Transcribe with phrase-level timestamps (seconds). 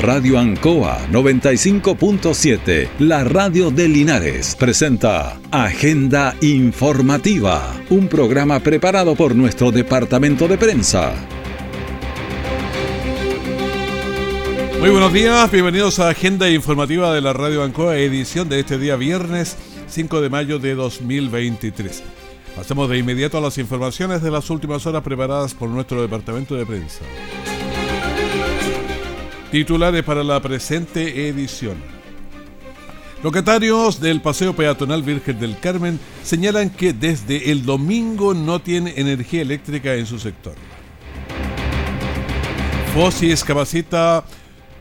[0.00, 9.72] Radio Ancoa 95.7, la radio de Linares, presenta Agenda Informativa, un programa preparado por nuestro
[9.72, 11.12] departamento de prensa.
[14.78, 18.94] Muy buenos días, bienvenidos a Agenda Informativa de la Radio Ancoa, edición de este día
[18.94, 19.56] viernes
[19.88, 22.04] 5 de mayo de 2023.
[22.54, 26.64] Pasemos de inmediato a las informaciones de las últimas horas preparadas por nuestro departamento de
[26.64, 27.00] prensa.
[29.50, 31.76] Titulares para la presente edición.
[33.22, 39.40] Locatarios del Paseo Peatonal Virgen del Carmen señalan que desde el domingo no tiene energía
[39.40, 40.54] eléctrica en su sector.
[42.94, 44.24] FOSIS capacita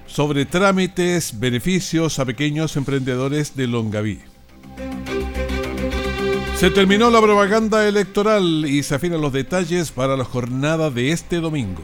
[0.05, 4.19] sobre trámites, beneficios a pequeños emprendedores de Longaví.
[6.57, 11.37] Se terminó la propaganda electoral y se afinan los detalles para la jornada de este
[11.37, 11.83] domingo.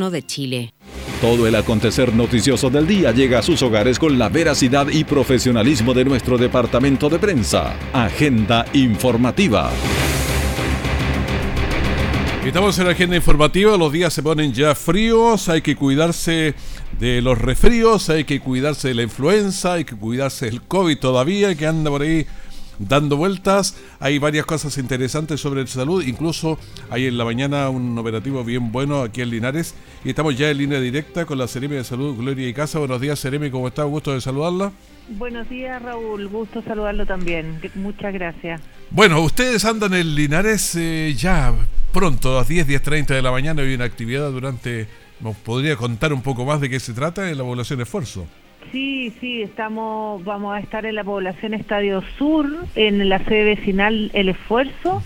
[0.09, 0.73] de Chile.
[1.21, 5.93] Todo el acontecer noticioso del día llega a sus hogares con la veracidad y profesionalismo
[5.93, 7.75] de nuestro departamento de prensa.
[7.93, 9.71] Agenda informativa.
[12.43, 16.55] Estamos en la agenda informativa, los días se ponen ya fríos, hay que cuidarse
[16.99, 21.53] de los resfríos, hay que cuidarse de la influenza, hay que cuidarse del COVID todavía,
[21.53, 22.25] que anda por ahí
[22.87, 23.75] dando vueltas.
[23.99, 26.03] Hay varias cosas interesantes sobre el salud.
[26.03, 26.57] Incluso
[26.89, 29.75] hay en la mañana un operativo bien bueno aquí en Linares.
[30.03, 32.79] Y estamos ya en línea directa con la Seremi de Salud, Gloria y Casa.
[32.79, 33.83] Buenos días, Seremi, ¿cómo está?
[33.83, 34.71] Gusto de saludarla.
[35.09, 36.27] Buenos días, Raúl.
[36.27, 37.59] Gusto saludarlo también.
[37.75, 38.61] Muchas gracias.
[38.89, 41.53] Bueno, ustedes andan en Linares eh, ya
[41.91, 43.61] pronto, a las 10, 10.30 de la mañana.
[43.61, 44.87] Hay una actividad durante...
[45.19, 48.25] ¿Nos podría contar un poco más de qué se trata en la población de esfuerzo?
[48.71, 54.11] Sí, sí, estamos, vamos a estar en la población Estadio Sur, en la sede vecinal
[54.13, 55.01] El Esfuerzo.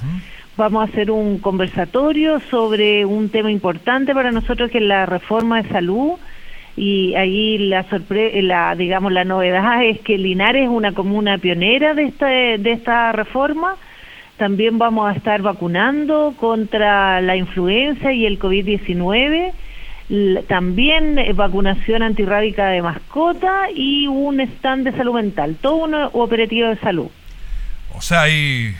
[0.58, 5.62] Vamos a hacer un conversatorio sobre un tema importante para nosotros que es la reforma
[5.62, 6.14] de salud
[6.78, 7.86] y ahí la
[8.42, 13.12] la digamos la novedad es que Linares es una comuna pionera de esta de esta
[13.12, 13.76] reforma.
[14.38, 19.54] También vamos a estar vacunando contra la influenza y el COVID-19
[20.48, 26.70] también eh, vacunación antirrábica de mascota y un stand de salud mental, todo un operativo
[26.70, 27.08] de salud.
[27.96, 28.76] O sea, hay,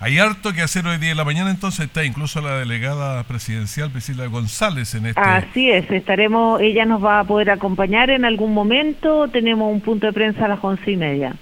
[0.00, 3.90] hay harto que hacer hoy día en la mañana, entonces está incluso la delegada presidencial
[3.90, 5.20] Priscila González en este...
[5.20, 10.06] Así es, estaremos, ella nos va a poder acompañar en algún momento, tenemos un punto
[10.06, 11.34] de prensa a las once y media.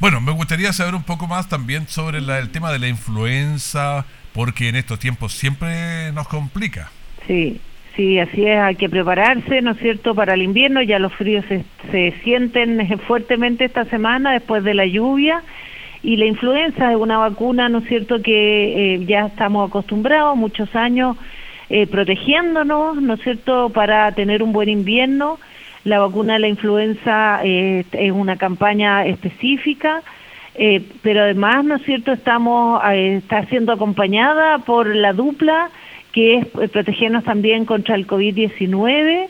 [0.00, 4.04] Bueno, me gustaría saber un poco más también sobre el tema de la influenza,
[4.34, 6.90] porque en estos tiempos siempre nos complica.
[7.26, 7.60] Sí,
[7.96, 11.46] Sí, así es, hay que prepararse, ¿no es cierto?, para el invierno, ya los fríos
[11.46, 15.42] se, sienten fuertemente esta semana después de la lluvia
[16.02, 20.76] y la influenza es una vacuna, ¿no es cierto?, que eh, ya estamos acostumbrados muchos
[20.76, 21.16] años
[21.70, 25.38] eh, protegiéndonos, ¿no es cierto?, para tener un buen invierno.
[25.84, 30.02] La vacuna de la influenza eh, es una campaña específica,
[31.02, 35.70] pero además, ¿no es cierto?, estamos, está siendo acompañada por la dupla
[36.16, 39.28] que es eh, protegernos también contra el COVID-19,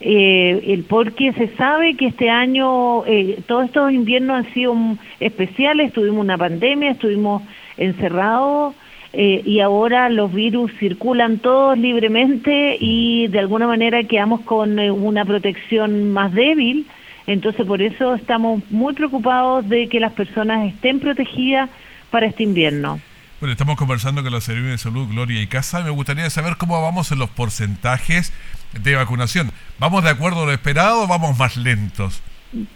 [0.00, 4.74] eh, el porque se sabe que este año eh, todos estos inviernos han sido
[5.20, 7.44] especiales, tuvimos una pandemia, estuvimos
[7.76, 8.74] encerrados
[9.12, 15.24] eh, y ahora los virus circulan todos libremente y de alguna manera quedamos con una
[15.24, 16.84] protección más débil,
[17.28, 21.70] entonces por eso estamos muy preocupados de que las personas estén protegidas
[22.10, 22.98] para este invierno.
[23.40, 25.80] Bueno, estamos conversando con la Servicio de Salud Gloria y Casa.
[25.84, 28.32] Me gustaría saber cómo vamos en los porcentajes
[28.72, 29.52] de vacunación.
[29.78, 32.20] ¿Vamos de acuerdo a lo esperado o vamos más lentos?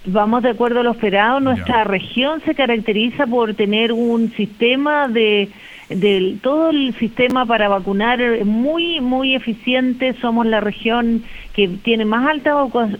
[0.06, 1.40] Vamos de acuerdo a lo esperado.
[1.40, 5.48] Nuestra región se caracteriza por tener un sistema de,
[5.88, 10.14] de todo el sistema para vacunar muy muy eficiente.
[10.20, 11.24] Somos la región
[11.54, 12.54] que tiene más alta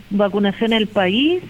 [0.09, 1.41] vacunación en el país.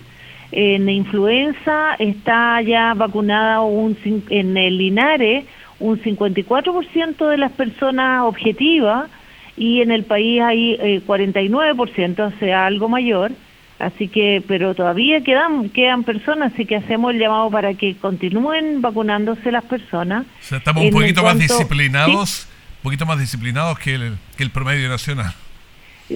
[0.51, 3.97] En influenza está ya vacunada un,
[4.29, 5.45] en el Linares
[5.83, 9.09] un 54% de las personas objetivas
[9.57, 13.31] y en el país hay 49%, eh, o sea, algo mayor.
[13.79, 18.81] Así que, pero todavía quedan quedan personas, así que hacemos el llamado para que continúen
[18.81, 20.25] vacunándose las personas.
[20.25, 22.47] O sea, estamos un poquito más disciplinados,
[22.77, 25.33] un poquito más disciplinados que el, que el promedio nacional.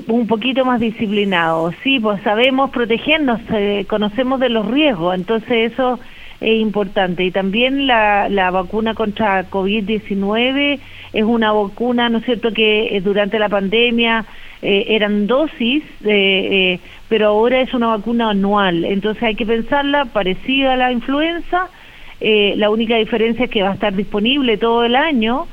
[0.08, 6.00] Un poquito más disciplinados, sí, pues sabemos protegernos, eh, conocemos de los riesgos, entonces eso
[6.40, 7.24] es importante.
[7.24, 10.80] Y también la, la vacuna contra COVID-19
[11.14, 14.26] es una vacuna, ¿no es cierto?, que eh, durante la pandemia
[14.62, 16.80] eh, eran dosis, eh,
[17.10, 18.86] pero ahora es una vacuna anual.
[18.86, 21.70] Entonces hay que pensarla parecida a la influenza.
[22.20, 25.48] la única diferencia es que va a estar disponible todo el año.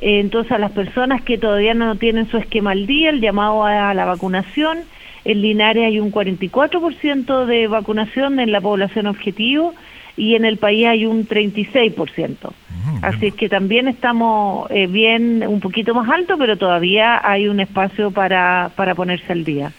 [0.00, 3.94] entonces a las personas que todavía no tienen su esquema al día, el llamado a
[3.94, 4.78] la vacunación.
[5.24, 9.74] En Linares hay un 44% de vacunación en la población objetivo
[10.16, 12.52] y en el país hay un 36%.
[13.00, 17.60] Así es que también estamos eh, bien, un poquito más alto, pero todavía hay un
[17.60, 19.72] espacio para, para ponerse al día.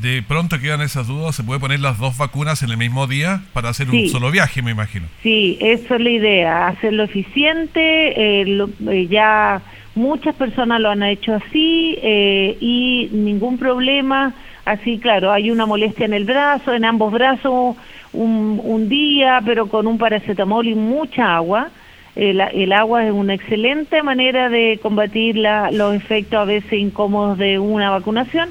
[0.00, 3.42] De pronto quedan esas dudas, ¿se puede poner las dos vacunas en el mismo día
[3.52, 5.06] para hacer un solo viaje, me imagino?
[5.22, 9.62] Sí, eso es la idea, hacerlo eficiente, eh, eh, ya
[9.94, 14.34] muchas personas lo han hecho así y ningún problema,
[14.64, 17.76] así claro, hay una molestia en el brazo, en ambos brazos,
[18.14, 21.70] un, un día, pero con un paracetamol y mucha agua,
[22.16, 27.90] el, agua es una excelente manera de combatir los efectos a veces incómodos de una
[27.90, 28.50] vacunación,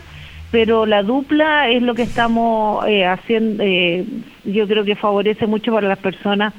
[0.52, 4.06] pero la dupla es lo que estamos eh, haciendo, eh,
[4.44, 6.54] yo creo que favorece mucho para las personas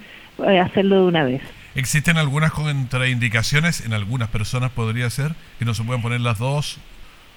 [0.46, 1.42] eh, hacerlo de una vez.
[1.74, 3.84] ¿Existen algunas contraindicaciones?
[3.84, 6.78] En algunas personas podría ser que no se pueden poner las dos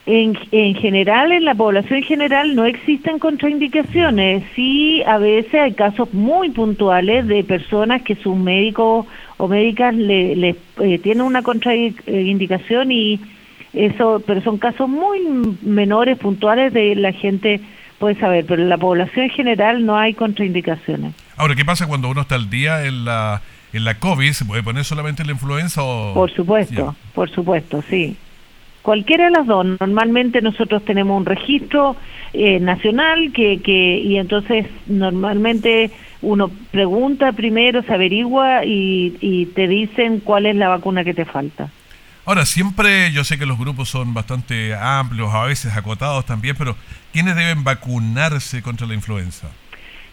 [0.08, 4.42] en, en, general, en la población general no existen contraindicaciones.
[4.56, 9.06] Sí, a veces hay casos muy puntuales de personas que sus médicos
[9.36, 13.20] o médicas le, eh, tienen una contraindicación y
[13.74, 15.20] eso, pero son casos muy
[15.62, 17.60] menores, puntuales de la gente
[18.00, 21.16] puede saber, pero en la población en general no hay contraindicaciones.
[21.36, 23.42] Ahora, ¿qué pasa cuando uno está al día en la
[23.74, 24.32] en la COVID?
[24.32, 26.14] ¿Se puede poner solamente la influenza o...?
[26.14, 28.16] Por supuesto, por supuesto, sí.
[28.88, 29.66] Cualquiera de las dos.
[29.82, 31.98] Normalmente nosotros tenemos un registro
[32.32, 35.92] eh, nacional que, que y entonces normalmente
[36.22, 41.26] uno pregunta primero, se averigua y, y te dicen cuál es la vacuna que te
[41.26, 41.70] falta.
[42.24, 46.78] Ahora, siempre yo sé que los grupos son bastante amplios, a veces acotados también, pero
[47.12, 49.50] ¿quiénes deben vacunarse contra la influenza?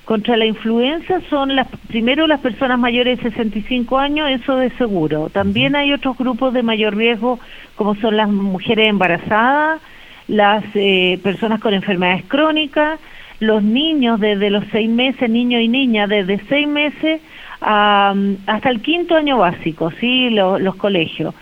[0.05, 5.31] Contra la influenza son las primero las personas mayores de 65 años, eso de seguro.
[5.31, 7.41] También hay otros grupos de mayor riesgo,
[7.75, 9.81] como son las mujeres embarazadas,
[10.29, 13.01] las eh, personas con enfermedades crónicas,
[13.41, 17.21] los niños desde los seis meses, niños y niñas desde seis meses
[17.61, 21.35] hasta el quinto año básico, sí, los colegios.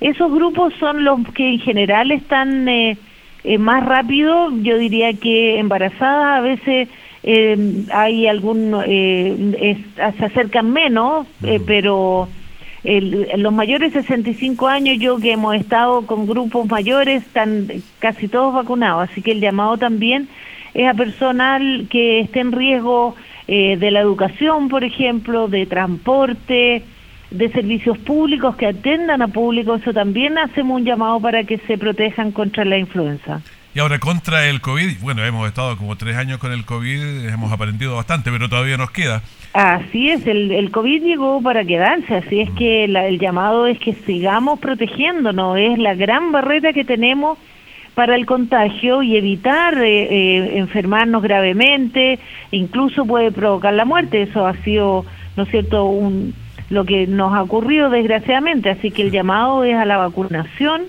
[0.00, 2.98] Esos grupos son los que en general están eh,
[3.44, 6.88] eh, más rápido, yo diría que embarazadas a veces
[7.22, 12.28] eh, hay algún, eh, se acercan menos, eh, pero
[12.82, 17.68] los mayores de 65 años, yo que hemos estado con grupos mayores, están
[17.98, 20.28] casi todos vacunados, así que el llamado también
[20.74, 23.14] es a personal que esté en riesgo
[23.48, 26.84] eh, de la educación, por ejemplo, de transporte,
[27.30, 31.76] de servicios públicos que atendan a público, eso también hacemos un llamado para que se
[31.76, 33.42] protejan contra la influenza.
[33.74, 37.52] Y ahora contra el COVID, bueno, hemos estado como tres años con el COVID, hemos
[37.52, 39.22] aprendido bastante, pero todavía nos queda.
[39.52, 43.94] Así es, el, el COVID llegó para quedarse, así es que el llamado es que
[43.94, 47.38] sigamos protegiéndonos, es la gran barrera que tenemos
[47.94, 52.18] para el contagio y evitar eh, eh, enfermarnos gravemente,
[52.50, 55.04] incluso puede provocar la muerte, eso ha sido,
[55.36, 56.34] ¿no es cierto?, un,
[56.70, 60.82] lo que nos ha ocurrido desgraciadamente, así que el llamado es a la vacunación,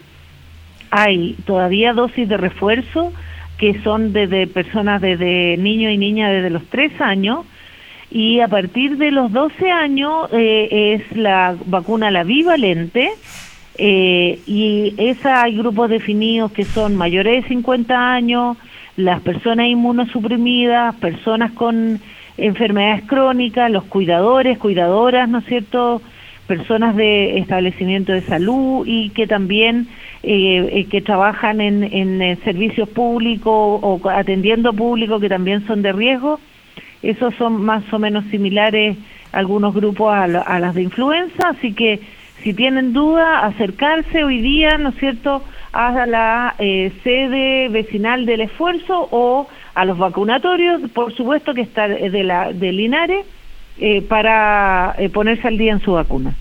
[0.92, 3.12] hay todavía dosis de refuerzo
[3.58, 7.46] que son desde personas desde niños y niñas desde los 3 años
[8.12, 13.12] y a partir de los 12 años eh, es la vacuna la bivalente
[13.78, 18.58] eh, y esa hay grupos definidos que son mayores de 50 años,
[18.98, 22.00] las personas inmunosuprimidas, personas con
[22.38, 26.02] enfermedades crónicas, los cuidadores, cuidadoras, ¿no es cierto?,
[26.48, 29.88] personas de establecimiento de salud y que también
[30.24, 35.82] eh, eh, que trabajan en, en eh, servicios públicos o atendiendo público que también son
[35.82, 36.40] de riesgo.
[37.02, 38.98] Esos son más o menos similares
[39.32, 42.02] algunos grupos a, a las de influenza, así que
[42.44, 49.08] si tienen duda, acercarse hoy día, ¿no es cierto?, a la sede vecinal del esfuerzo
[49.10, 53.26] o a los vacunatorios, por supuesto que está de, la, de Linares,
[54.10, 56.36] para ponerse al día en su vacuna.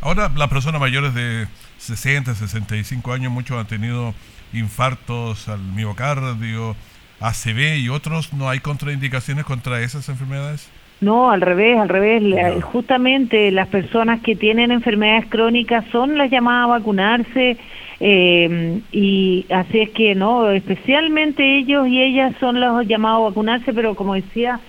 [0.00, 1.46] Ahora, las personas mayores de
[1.80, 4.14] 60, 65 años, muchos han tenido
[4.52, 6.76] infartos al miocardio,
[7.20, 10.70] ACV y otros, ¿no hay contraindicaciones contra esas enfermedades?
[11.00, 12.62] No, al revés, al revés.
[12.62, 17.56] Justamente las personas que tienen enfermedades crónicas son las llamadas a vacunarse
[18.00, 23.72] eh, y así es que no, especialmente ellos y ellas son los llamados a vacunarse,
[23.72, 24.60] pero como decía,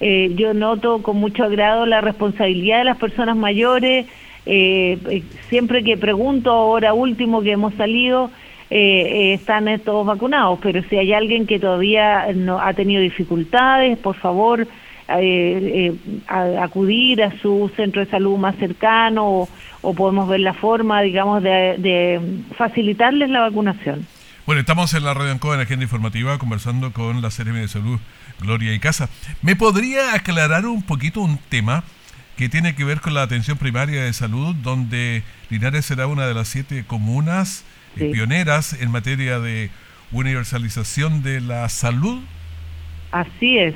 [0.00, 4.06] eh, yo noto con mucho agrado la responsabilidad de las personas mayores.
[4.46, 8.30] Eh, eh siempre que pregunto ahora último que hemos salido,
[8.70, 14.14] eh, están todos vacunados, pero si hay alguien que todavía no ha tenido dificultades, por
[14.16, 14.66] favor
[15.08, 15.92] eh,
[16.28, 19.48] acudir a su centro de salud más cercano
[19.82, 22.20] o, podemos ver la forma, digamos, de,
[22.56, 24.06] facilitarles la vacunación.
[24.46, 27.98] Bueno, estamos en la Radio Ancoa en Agenda Informativa conversando con la CRM de Salud
[28.40, 29.08] Gloria y Casa.
[29.42, 31.82] ¿Me podría aclarar un poquito un tema
[32.40, 36.32] que tiene que ver con la atención primaria de salud, donde Linares será una de
[36.32, 37.66] las siete comunas
[37.98, 39.68] eh, pioneras en materia de
[40.10, 42.18] universalización de la salud?
[43.12, 43.74] Así es.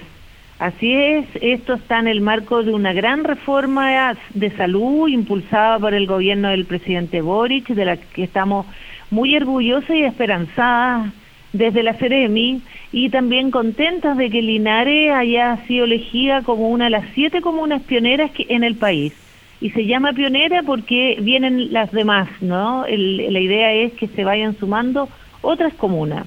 [0.58, 5.92] Así es, esto está en el marco de una gran reforma de salud impulsada por
[5.92, 8.64] el gobierno del presidente Boric, de la que estamos
[9.10, 11.12] muy orgullosos y esperanzadas
[11.54, 12.60] desde la Ceremi
[12.92, 17.80] y también contentas de que Linares haya sido elegida como una de las siete comunas
[17.82, 19.14] pioneras en el país.
[19.60, 22.84] Y se llama pionera porque vienen las demás, ¿no?
[22.86, 25.08] la idea es que se vayan sumando
[25.40, 26.26] otras comunas.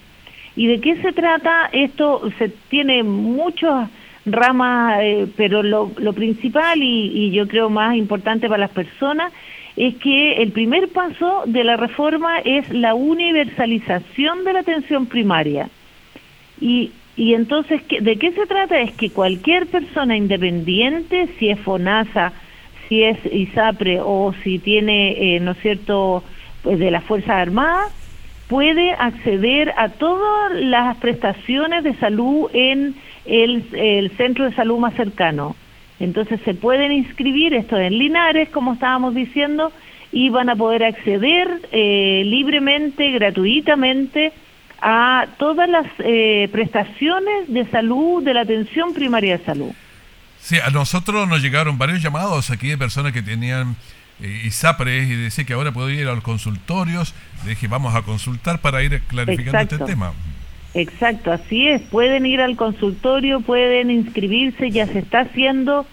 [0.55, 1.69] ¿Y de qué se trata?
[1.71, 3.89] Esto se tiene muchos
[4.25, 9.31] ramas, eh, pero lo, principal y, yo creo más importante para las personas
[9.77, 15.69] es que el primer paso de la reforma es la universalización de la atención primaria.
[16.59, 18.79] Y, y entonces, ¿de qué se trata?
[18.79, 22.33] Es que cualquier persona independiente, si es FONASA,
[22.89, 26.23] si es ISAPRE o si tiene, eh, ¿no es cierto?,
[26.63, 27.93] pues de las Fuerzas Armadas,
[28.47, 35.55] puede acceder a todas las prestaciones de salud en el, centro de salud más cercano.
[35.99, 39.71] Entonces se pueden inscribir, esto en Linares, como estábamos diciendo,
[40.11, 44.31] y van a poder acceder eh, libremente, gratuitamente,
[44.81, 49.71] a todas las eh, prestaciones de salud de la atención primaria de salud.
[50.39, 53.75] Sí, a nosotros nos llegaron varios llamados aquí de personas que tenían
[54.21, 57.13] eh, ISAPRES y decía que ahora puedo ir a los consultorios.
[57.43, 60.13] Le dije, vamos a consultar para ir clarificando este tema.
[60.77, 61.81] Exacto, así es.
[61.81, 65.87] Pueden ir al consultorio, pueden inscribirse, ya se está haciendo.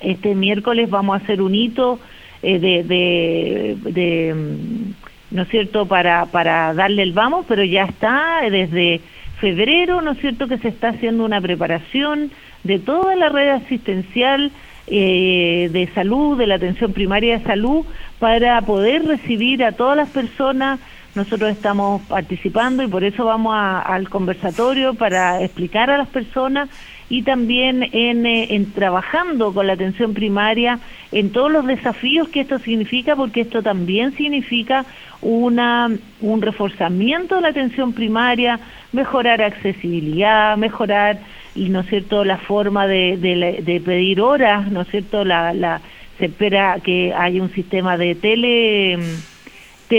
[0.00, 2.00] Este miércoles vamos a hacer un hito
[2.42, 7.84] eh, de, de, de, mm, ¿no es cierto?, para, para darle el vamos, pero ya
[7.84, 9.02] está desde
[9.38, 12.30] febrero, ¿no es cierto?, que se está haciendo una preparación
[12.64, 14.52] de toda la red asistencial
[14.86, 17.84] eh, de salud, de la atención primaria de salud,
[18.18, 20.80] para poder recibir a todas las personas.
[21.14, 26.70] Nosotros estamos participando y por eso vamos al conversatorio para explicar a las personas
[27.12, 30.78] y también en, eh, en, trabajando con la atención primaria
[31.12, 34.86] en todos los desafíos que esto significa, porque esto también significa
[35.20, 35.90] una,
[36.22, 38.58] un reforzamiento de la atención primaria,
[38.92, 41.18] mejorar accesibilidad, mejorar,
[41.54, 45.80] ¿no es cierto?, la forma de, de, pedir horas, ¿no es cierto?, la, la,
[46.18, 48.98] se espera que haya un sistema de tele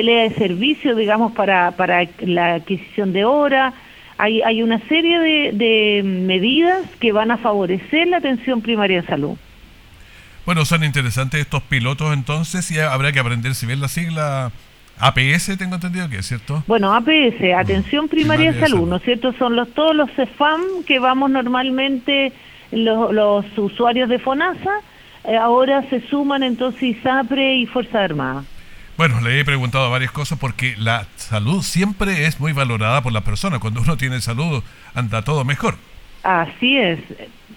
[0.02, 3.74] de servicio, digamos, para, para la adquisición de hora.
[4.18, 9.38] Hay, hay una serie de, medidas que van a favorecer la atención primaria de salud.
[10.46, 14.52] Bueno, son interesantes estos pilotos entonces y habrá que aprender si bien la sigla
[15.00, 16.64] APS, tengo entendido que es cierto.
[16.68, 19.34] Bueno, APS, Atención Primaria, de Salud, ¿no es cierto?
[19.34, 22.32] Son los todos los CEFAM que vamos normalmente
[22.72, 24.82] los, los usuarios de FONASA,
[25.26, 28.44] eh, ahora se suman entonces ISAPRE y Fuerza Armada.
[28.98, 33.22] Bueno, le he preguntado varias cosas porque la salud siempre es muy valorada por la
[33.22, 33.60] persona.
[33.60, 35.76] Cuando uno tiene salud, anda todo mejor.
[36.22, 37.00] Así es.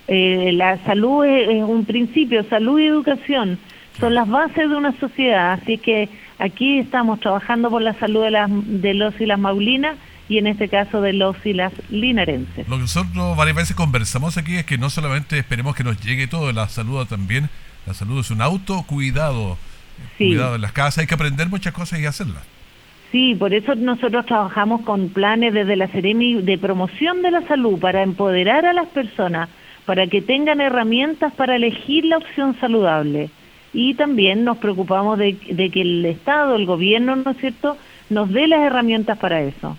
[0.08, 3.58] Eh, la salud es, un principio, salud y educación
[4.00, 5.52] son las bases de una sociedad.
[5.52, 9.96] Así que aquí estamos trabajando por la salud de, las, de los y las maulinas
[10.28, 12.68] y en este caso de los y las linarenses.
[12.68, 16.26] Lo que nosotros varias veces conversamos aquí es que no solamente esperemos que nos llegue
[16.26, 17.48] todo, la salud también,
[17.86, 19.56] la salud es un autocuidado
[20.18, 22.44] cuidado en las casas, hay que aprender muchas cosas y hacerlas.
[23.12, 27.78] Sí, por eso nosotros trabajamos con planes desde la Ceremi de promoción de la salud
[27.78, 29.48] para empoderar a las personas,
[29.84, 33.30] para que tengan herramientas para elegir la opción saludable.
[33.72, 37.76] Y también nos preocupamos de, que el Estado, el gobierno, ¿no es cierto?,
[38.08, 39.76] nos dé las herramientas para eso.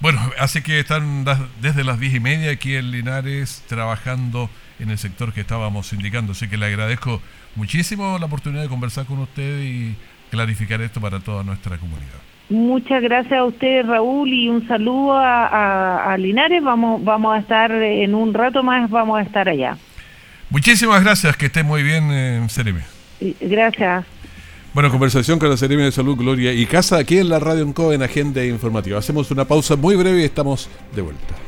[0.00, 1.24] Bueno, así que están
[1.60, 4.48] desde las diez y media aquí en Linares trabajando
[4.78, 6.32] en el sector que estábamos indicando.
[6.32, 7.20] Así que le agradezco
[7.56, 9.96] muchísimo la oportunidad de conversar con usted y
[10.30, 12.20] clarificar esto para toda nuestra comunidad.
[12.48, 16.62] Muchas gracias a usted, Raúl, y un saludo a, Linares.
[16.62, 19.76] Vamos, vamos a estar en un rato más, vamos a estar allá.
[20.48, 22.40] Muchísimas gracias, que esté muy bien, eh,
[23.20, 24.06] Gracias.
[24.74, 27.92] Bueno, conversación con la Seremi de Salud, Gloria y Casa, aquí en la Radio Enco
[27.92, 28.98] en Agenda Informativa.
[28.98, 31.47] Hacemos una pausa muy breve y estamos de vuelta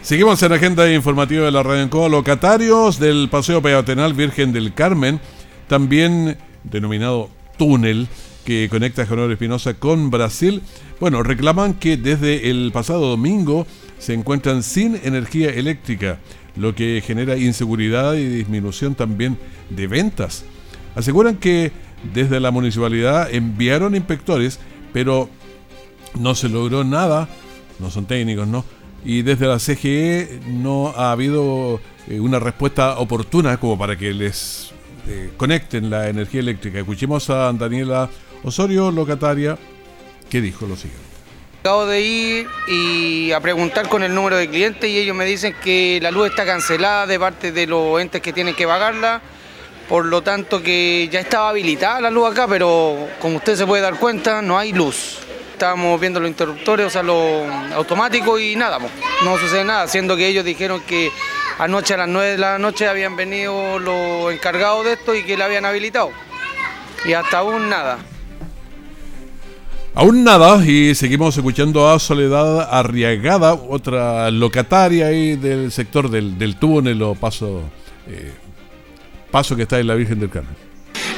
[0.00, 4.72] Seguimos en la agenda informativa de la Radio en Locatarios del Paseo Peatonal Virgen del
[4.72, 5.20] Carmen
[5.68, 8.08] también denominado túnel
[8.44, 10.62] que conecta a Espinosa con Brasil,
[11.00, 13.66] bueno, reclaman que desde el pasado domingo
[13.98, 16.18] se encuentran sin energía eléctrica,
[16.56, 19.36] lo que genera inseguridad y disminución también
[19.68, 20.44] de ventas.
[20.96, 21.72] Aseguran que
[22.14, 24.58] desde la municipalidad enviaron inspectores,
[24.92, 25.28] pero
[26.18, 27.28] no se logró nada,
[27.78, 28.64] no son técnicos, ¿no?
[29.04, 34.72] Y desde la CGE no ha habido eh, una respuesta oportuna como para que les
[35.08, 36.78] eh, conecten la energía eléctrica.
[36.78, 38.10] Escuchemos a Daniela
[38.44, 39.56] Osorio, locataria,
[40.28, 41.06] que dijo lo siguiente.
[41.60, 45.54] Acabo de ir y a preguntar con el número de clientes y ellos me dicen
[45.62, 49.22] que la luz está cancelada de parte de los entes que tienen que pagarla,
[49.88, 53.82] por lo tanto que ya estaba habilitada la luz acá, pero como usted se puede
[53.82, 55.18] dar cuenta, no hay luz.
[55.52, 58.78] Estábamos viendo los interruptores, o sea, los automáticos y nada,
[59.24, 61.10] no sucede nada, siendo que ellos dijeron que
[61.58, 65.36] Anoche a las 9 de la noche habían venido los encargados de esto y que
[65.36, 66.10] la habían habilitado.
[67.04, 67.98] Y hasta aún nada.
[69.94, 77.02] Aún nada, y seguimos escuchando a Soledad Arriagada, otra locataria ahí del sector del, túnel
[77.02, 77.62] o paso,
[78.06, 78.32] eh,
[79.32, 80.54] paso que está en la Virgen del Carmen.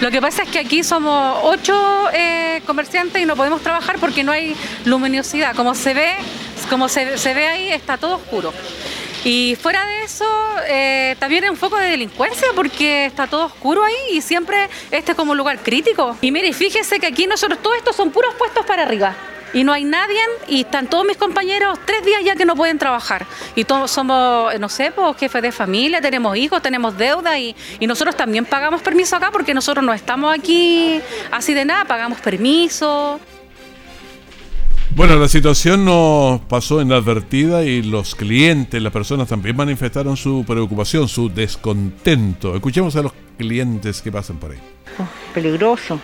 [0.00, 1.74] Lo que pasa es que aquí somos ocho
[2.14, 5.54] eh, comerciantes y no podemos trabajar porque no hay luminosidad.
[5.54, 6.12] Como se ve,
[6.70, 8.54] como se, se ve ahí, está todo oscuro.
[9.24, 10.24] Y fuera de eso,
[10.66, 15.12] eh, también es un foco de delincuencia porque está todo oscuro ahí y siempre este
[15.12, 16.16] es como un lugar crítico.
[16.22, 19.14] Y mire, fíjese que aquí nosotros todos estos son puros puestos para arriba.
[19.52, 22.78] Y no hay nadie, y están todos mis compañeros tres días ya que no pueden
[22.78, 23.26] trabajar.
[23.56, 27.86] Y todos somos, no sé, pues, jefes de familia, tenemos hijos, tenemos deuda y, y
[27.88, 31.00] nosotros también pagamos permiso acá porque nosotros no estamos aquí
[31.32, 33.18] así de nada, pagamos permiso.
[34.96, 41.08] Bueno, la situación no pasó inadvertida y los clientes, las personas también manifestaron su preocupación,
[41.08, 42.54] su descontento.
[42.54, 44.58] Escuchemos a los clientes que pasan por ahí.
[44.98, 45.98] Oh, peligroso.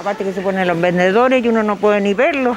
[0.00, 2.56] Aparte que se ponen los vendedores y uno no puede ni verlos.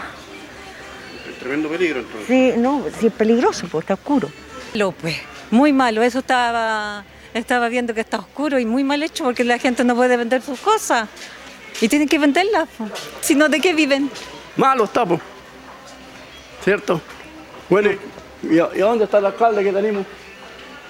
[1.40, 2.28] tremendo peligro entonces.
[2.28, 4.30] Sí, no, sí es peligroso, pues está oscuro.
[4.74, 5.18] López,
[5.52, 9.60] muy malo, eso estaba, estaba viendo que está oscuro y muy mal hecho porque la
[9.60, 11.10] gente no puede vender sus cosas
[11.82, 12.70] y tienen que venderlas.
[13.20, 14.10] Si no, ¿de qué viven?
[14.56, 15.20] Malo está, pues.
[16.64, 17.02] ¿Cierto?
[17.70, 17.90] Bueno,
[18.44, 20.06] ¿y, dónde está el alcalde que tenemos?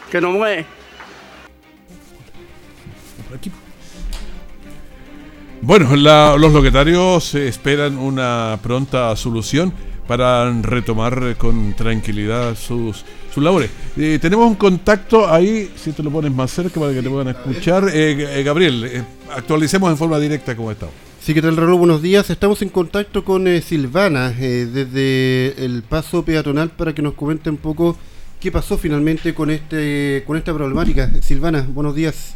[0.09, 0.65] Que no mueve.
[5.61, 9.73] Bueno, los locatarios esperan una pronta solución
[10.11, 13.69] para retomar con tranquilidad sus, sus labores.
[13.95, 17.29] Eh, tenemos un contacto ahí, si te lo pones más cerca para que te puedan
[17.29, 17.87] escuchar.
[17.93, 20.93] Eh, eh, Gabriel, actualicemos en forma directa cómo estamos.
[21.21, 21.75] Sí, que tal, Raúl?
[21.75, 22.29] Buenos días.
[22.29, 27.49] Estamos en contacto con eh, Silvana eh, desde el paso peatonal para que nos comente
[27.49, 27.95] un poco
[28.41, 31.09] qué pasó finalmente con este con esta problemática.
[31.21, 32.35] Silvana, buenos días.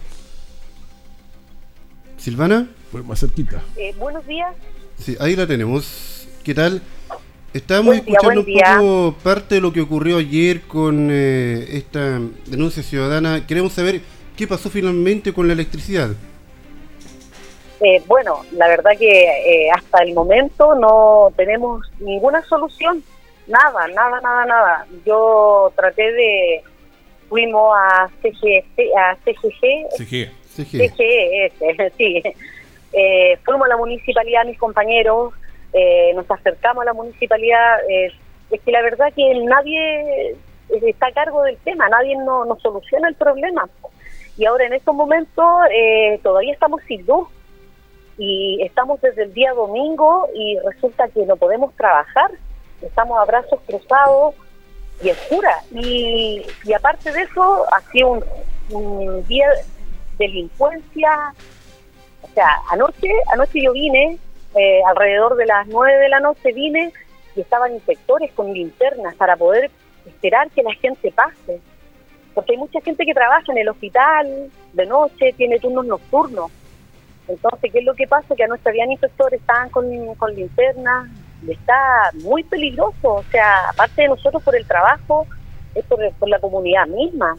[2.16, 2.70] Silvana.
[2.90, 3.62] Pues más cerquita.
[3.76, 4.56] Eh, buenos días.
[4.98, 6.26] Sí, ahí la tenemos.
[6.46, 6.82] ¿Qué tal?
[7.56, 13.48] Estábamos escuchando un poco parte de lo que ocurrió ayer con esta denuncia ciudadana.
[13.48, 14.02] Queremos saber
[14.36, 16.10] qué pasó finalmente con la electricidad.
[17.80, 23.02] Eh, bueno, la verdad que eh, hasta el momento no tenemos ninguna solución,
[23.48, 24.88] nada, nada, nada, nada.
[25.06, 26.62] Yo traté de,
[27.30, 31.94] fuimos a CGC, a CGG, CG, CG.
[31.98, 32.22] sí,
[32.92, 35.34] eh, fuimos a la municipalidad, mis compañeros,
[36.16, 40.36] nos acercamos a la municipalidad, es que la verdad que nadie
[40.70, 43.68] está a cargo del tema, nadie nos no soluciona el problema.
[44.38, 47.28] Y ahora en estos momentos eh, todavía estamos sin luz
[48.18, 52.32] y estamos desde el día domingo y resulta que no podemos trabajar,
[52.82, 54.36] estamos a brazos cruzados
[55.04, 55.60] y oscura.
[55.72, 58.24] Y, y aparte de eso, ha sido un,
[58.72, 61.34] un día de delincuencia.
[62.22, 64.18] O sea, anoche, anoche yo vine,
[64.56, 66.92] eh, alrededor de las nueve de la noche vine
[67.36, 69.70] y estaban inspectores con linternas para poder
[70.06, 71.60] esperar que la gente pase.
[72.34, 76.52] Porque hay mucha gente que trabaja en el hospital de noche, tiene turnos nocturnos.
[77.28, 78.36] Entonces, ¿qué es lo que pasa?
[78.36, 81.10] Que anoche habían inspectores, estaban con, con linternas,
[81.48, 83.14] está muy peligroso.
[83.14, 85.26] O sea, aparte de nosotros por el trabajo,
[85.74, 87.38] es por, por la comunidad misma.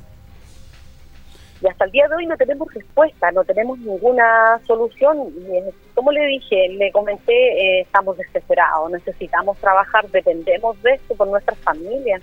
[1.62, 5.32] Y hasta el día de hoy no tenemos respuesta, no tenemos ninguna solución.
[5.38, 11.28] Y, como le dije, le comenté, eh, estamos desesperados, necesitamos trabajar, dependemos de esto por
[11.28, 12.22] nuestras familias.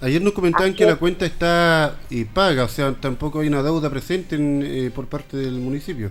[0.00, 3.90] Ayer nos comentaban que la cuenta está y paga, o sea, tampoco hay una deuda
[3.90, 6.10] presente eh, por parte del municipio.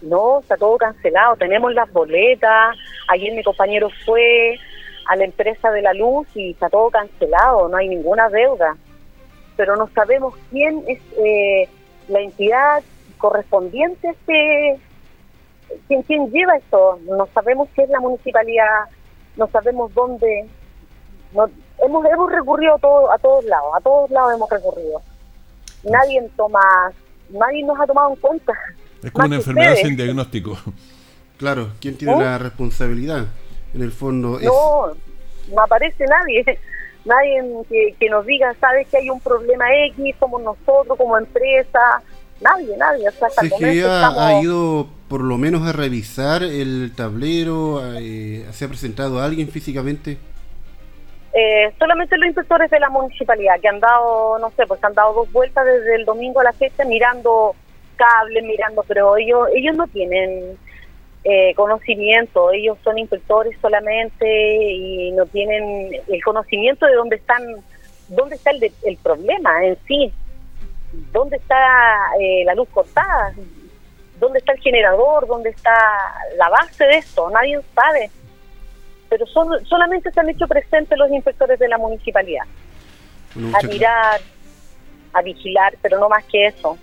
[0.00, 2.76] No, está todo cancelado, tenemos las boletas,
[3.08, 4.58] ayer mi compañero fue
[5.06, 8.74] a la empresa de la luz y está todo cancelado, no hay ninguna deuda
[9.58, 11.68] pero no sabemos quién es eh,
[12.06, 12.80] la entidad
[13.18, 14.78] correspondiente a este,
[15.88, 18.84] quién, quién lleva esto, no sabemos si es la municipalidad,
[19.36, 20.46] no sabemos dónde,
[21.34, 21.50] no,
[21.84, 25.02] hemos, hemos recurrido a, todo, a todos lados, a todos lados hemos recurrido.
[25.82, 26.92] Nadie toma,
[27.28, 28.52] nadie nos ha tomado en cuenta.
[29.02, 30.56] Es como una enfermedad sin diagnóstico.
[31.36, 32.20] Claro, ¿quién tiene ¿Eh?
[32.20, 33.26] la responsabilidad?
[33.74, 34.92] En el fondo No,
[35.52, 36.44] no aparece nadie
[37.04, 37.42] nadie
[37.98, 42.02] que, nos diga, sabes que hay un problema X, como nosotros, como empresa,
[42.40, 43.08] nadie, nadie.
[43.08, 47.80] O sea, hasta ha ido por lo menos a revisar el tablero?
[47.96, 50.18] Eh, ¿Se ha presentado alguien físicamente?
[51.32, 55.14] Eh, solamente los inspectores de la municipalidad que han dado, no sé, pues han dado
[55.14, 57.54] dos vueltas desde el domingo a la fecha mirando
[57.96, 60.58] cables, mirando, pero ellos ellos no tienen
[61.24, 64.26] eh, conocimiento, ellos son inspectores solamente
[64.72, 67.42] y no tienen el conocimiento de dónde están,
[68.08, 70.12] dónde está el, el problema en sí,
[71.12, 71.56] dónde está
[72.20, 73.32] eh, la luz cortada,
[74.18, 75.74] dónde está el generador, dónde está
[76.36, 78.10] la base de esto, nadie sabe.
[79.08, 82.44] Pero son, solamente se han hecho presentes los inspectores de la municipalidad,
[83.54, 84.20] a mirar,
[85.14, 86.78] a vigilar, pero no más que eso.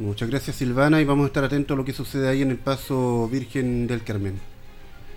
[0.00, 2.56] Muchas gracias Silvana y vamos a estar atentos a lo que sucede ahí en el
[2.56, 4.40] Paso Virgen del Carmen.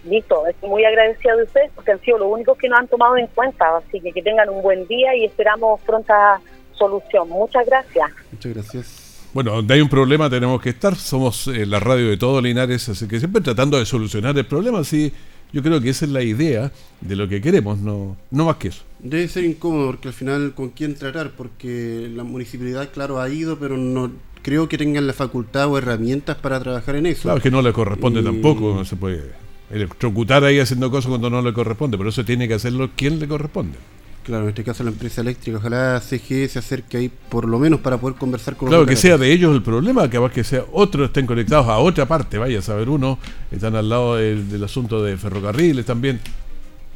[0.04, 3.16] Listo, estoy muy agradecida de ustedes porque han sido los únicos que nos han tomado
[3.16, 6.42] en cuenta, así que que tengan un buen día y esperamos pronta
[6.74, 7.30] solución.
[7.30, 8.12] Muchas gracias.
[8.34, 9.30] Muchas gracias.
[9.34, 12.90] Bueno, donde hay un problema tenemos que estar, somos eh, la radio de todo Linares,
[12.90, 15.14] así que siempre tratando de solucionar el problema, sí.
[15.54, 18.68] Yo creo que esa es la idea de lo que queremos, no, no más que
[18.70, 18.84] eso.
[19.00, 23.58] Debe ser incómodo porque al final con quién tratar, porque la municipalidad, claro, ha ido,
[23.58, 24.12] pero no
[24.44, 27.24] creo que tengan la facultad o herramientas para trabajar en eso.
[27.24, 29.32] Claro, es que no le corresponde tampoco, no se puede
[29.72, 33.28] electrocutar ahí haciendo cosas cuando no le corresponde, pero eso tiene que hacerlo quien le
[33.28, 33.78] corresponde.
[34.24, 37.82] Claro, en este caso la empresa eléctrica, ojalá CGE se acerque ahí por lo menos
[37.82, 41.08] para poder conversar con Claro, que sea de ellos el problema, que que sea otros
[41.08, 43.20] estén conectados a otra parte, vaya a saber uno,
[43.52, 46.22] están al lado del, asunto de ferrocarriles también.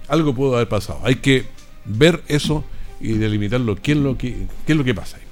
[0.08, 1.02] Algo pudo haber pasado.
[1.04, 1.46] Hay que
[1.84, 2.64] ver eso
[3.02, 5.24] y delimitarlo, qué es lo que, qué es lo que pasa ahí.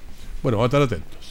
[0.42, 1.25] Bueno, vamos a estar atentos.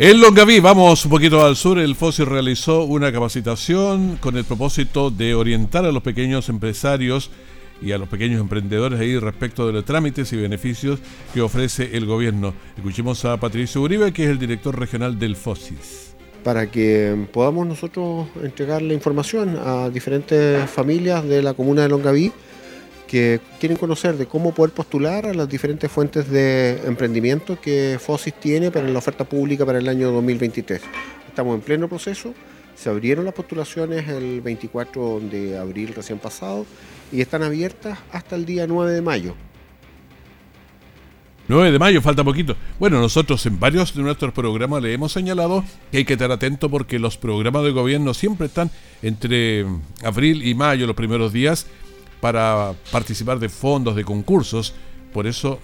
[0.00, 5.10] En Longaví, vamos un poquito al sur, el FOSI realizó una capacitación con el propósito
[5.10, 7.32] de orientar a los pequeños empresarios
[7.82, 11.00] y a los pequeños emprendedores ahí respecto de los trámites y beneficios
[11.34, 12.54] que ofrece el gobierno.
[12.76, 16.14] Escuchemos a Patricio Uribe, que es el director regional del FOSIS.
[16.44, 22.32] Para que podamos nosotros entregar la información a diferentes familias de la comuna de Longaví
[23.08, 28.34] que quieren conocer de cómo poder postular a las diferentes fuentes de emprendimiento que FOSIS
[28.34, 30.80] tiene para la oferta pública para el año 2023.
[31.26, 32.34] Estamos en pleno proceso,
[32.76, 36.64] se abrieron las postulaciones el 24 de abril recién pasado
[37.10, 39.34] y están abiertas hasta el día 9 de mayo.
[41.48, 42.56] 9 de mayo, falta poquito.
[42.78, 46.68] Bueno, nosotros en varios de nuestros programas le hemos señalado que hay que estar atento
[46.68, 49.64] porque los programas de gobierno siempre están entre
[50.04, 51.66] abril y mayo, los primeros días,
[52.20, 54.74] para participar de fondos, de concursos.
[55.12, 55.58] Por eso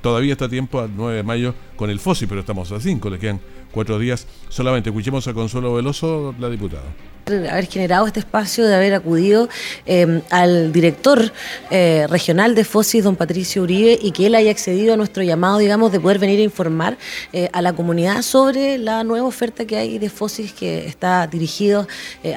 [0.00, 3.18] todavía está tiempo al 9 de mayo con el FOSI, pero estamos a 5, le
[3.18, 3.40] quedan
[3.72, 4.90] cuatro días solamente.
[4.90, 6.84] Escuchemos a Consuelo Veloso, la diputada
[7.32, 9.48] haber generado este espacio, de haber acudido
[9.86, 11.32] eh, al director
[11.70, 15.58] eh, regional de FOSIS, don Patricio Uribe, y que él haya accedido a nuestro llamado,
[15.58, 16.98] digamos, de poder venir a informar
[17.32, 21.86] eh, a la comunidad sobre la nueva oferta que hay de FOSIS que está dirigido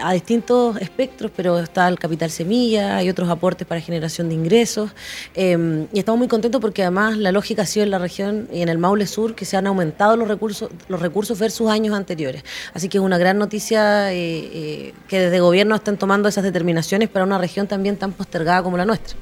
[0.02, 4.92] a distintos espectros, pero está el capital semilla, hay otros aportes para generación de ingresos,
[5.36, 8.70] y estamos muy contentos porque además la lógica ha sido en la región y en
[8.70, 12.44] el Maule Sur que se han aumentado los recursos, los recursos versus años anteriores.
[12.74, 14.14] Así que es una gran noticia
[15.08, 18.86] que desde gobierno estén tomando esas determinaciones para una región también tan postergada como la
[18.86, 19.18] nuestra.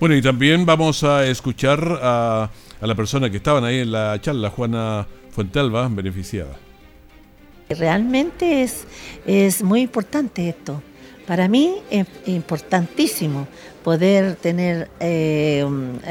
[0.00, 4.50] Bueno, y también vamos a escuchar a, la persona que estaban ahí en la charla,
[4.50, 6.56] Juana Fuentelva, beneficiada.
[7.68, 8.86] Realmente es,
[9.26, 10.82] es muy importante esto.
[11.26, 13.48] Para mí es importantísimo
[13.82, 15.66] poder tener, eh,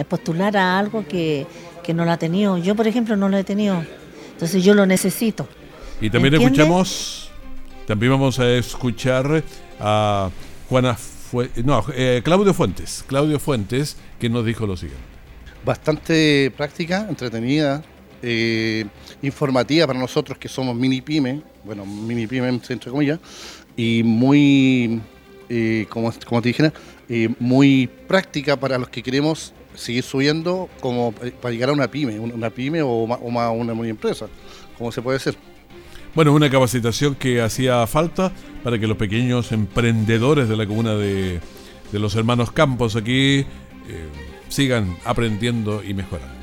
[0.08, 1.48] postular a algo que,
[1.82, 2.58] que no lo ha tenido.
[2.58, 3.84] Yo, por ejemplo, no lo he tenido.
[4.34, 5.48] Entonces yo lo necesito.
[6.02, 7.27] Y también escuchamos
[7.88, 9.44] también vamos a escuchar
[9.80, 10.30] a
[10.70, 10.98] Juana
[11.64, 13.04] no, eh, Claudio Fuentes.
[13.08, 15.04] Claudio Fuentes, que nos dijo lo siguiente.
[15.66, 17.82] Bastante práctica, entretenida,
[18.22, 18.86] eh,
[19.22, 23.20] informativa para nosotros que somos mini pyme, bueno, mini pyme entre comillas,
[23.78, 25.02] y muy,
[25.50, 26.72] eh, como, como te dije,
[27.40, 32.50] muy práctica para los que queremos seguir subiendo como para llegar a una pyme, una
[32.50, 34.28] pyme o, una, una empresa,
[34.78, 35.38] como se puede ser.
[36.18, 38.32] Bueno, una capacitación que hacía falta
[38.64, 41.40] para que los pequeños emprendedores de la comuna de,
[41.92, 43.46] los hermanos Campos aquí eh,
[44.50, 46.34] sigan aprendiendo y mejorando.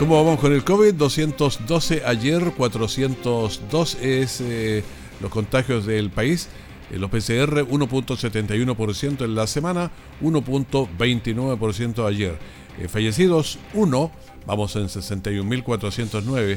[0.00, 0.94] ¿Cómo vamos con el COVID?
[0.94, 4.82] 212 ayer, 402 es eh,
[5.20, 6.48] los contagios del país.
[6.90, 12.36] Eh, los PCR 1.71% en la semana, 1.29% ayer.
[12.88, 14.10] fallecidos 1
[14.48, 16.56] Vamos en 61.409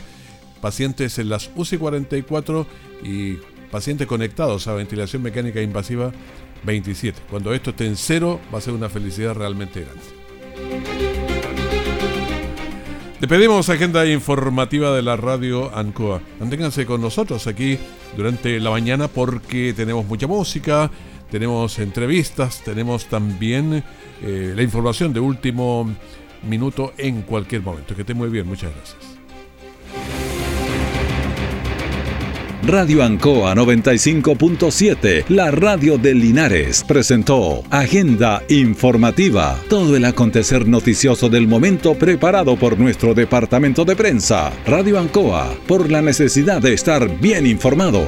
[0.62, 2.66] pacientes en las UCI 44
[3.04, 3.34] y
[3.70, 6.14] pacientes conectados a ventilación mecánica invasiva
[6.64, 7.22] 27.
[7.30, 10.02] Cuando esto esté en cero va a ser una felicidad realmente grande.
[13.20, 16.22] Le pedimos agenda informativa de la radio ANCOA.
[16.40, 17.78] Manténganse con nosotros aquí
[18.16, 20.90] durante la mañana porque tenemos mucha música,
[21.30, 23.84] tenemos entrevistas, tenemos también
[24.24, 25.94] eh, la información de último
[26.44, 27.96] minuto en cualquier momento.
[27.96, 29.22] Que esté muy bien, muchas gracias.
[32.64, 41.48] Radio Ancoa 95.7, la radio de Linares, presentó Agenda Informativa, todo el acontecer noticioso del
[41.48, 44.54] momento preparado por nuestro departamento de prensa.
[44.68, 48.06] Radio Ancoa, por la necesidad de estar bien informado.